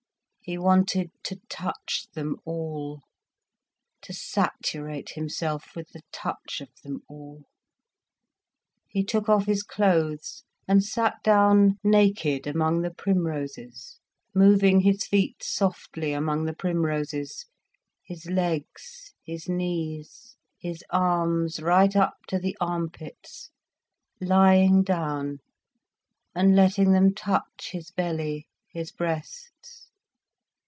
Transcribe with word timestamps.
He 0.43 0.57
wanted 0.57 1.11
to 1.25 1.39
touch 1.49 2.07
them 2.13 2.35
all, 2.45 3.03
to 4.01 4.11
saturate 4.11 5.11
himself 5.11 5.75
with 5.75 5.89
the 5.91 6.01
touch 6.11 6.59
of 6.61 6.69
them 6.83 7.03
all. 7.07 7.43
He 8.89 9.03
took 9.03 9.29
off 9.29 9.45
his 9.45 9.61
clothes, 9.61 10.43
and 10.67 10.83
sat 10.83 11.21
down 11.23 11.77
naked 11.83 12.47
among 12.47 12.81
the 12.81 12.89
primroses, 12.91 13.99
moving 14.33 14.81
his 14.81 15.05
feet 15.05 15.43
softly 15.43 16.11
among 16.11 16.45
the 16.45 16.55
primroses, 16.55 17.45
his 18.03 18.25
legs, 18.25 19.13
his 19.23 19.47
knees, 19.47 20.35
his 20.59 20.83
arms 20.89 21.61
right 21.61 21.95
up 21.95 22.15
to 22.27 22.39
the 22.39 22.57
arm 22.59 22.89
pits, 22.89 23.51
lying 24.19 24.81
down 24.83 25.37
and 26.33 26.55
letting 26.55 26.91
them 26.91 27.13
touch 27.13 27.69
his 27.73 27.91
belly, 27.91 28.47
his 28.71 28.91
breasts. 28.91 29.87